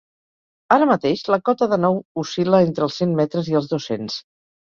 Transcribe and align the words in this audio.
Ara 0.75 0.85
mateix 0.91 1.19
la 1.33 1.37
cota 1.49 1.67
de 1.73 1.77
nou 1.81 1.99
oscil·la 2.21 2.63
entre 2.69 2.85
els 2.87 2.97
cent 3.03 3.13
metres 3.21 3.53
i 3.53 3.59
els 3.61 3.69
dos-cents. 3.75 4.17